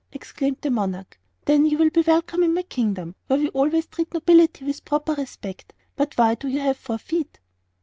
[0.11, 4.11] exclaimed the monarch; "then you will be welcome in my kingdom, where we always treat
[4.15, 5.73] nobility with proper respect.
[5.95, 7.39] But why do you have four feet?"